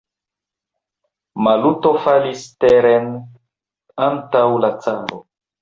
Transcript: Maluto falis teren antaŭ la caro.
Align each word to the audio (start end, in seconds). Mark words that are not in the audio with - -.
Maluto 1.47 1.91
falis 2.07 2.47
teren 2.65 3.13
antaŭ 4.11 4.45
la 4.65 4.77
caro. 4.87 5.25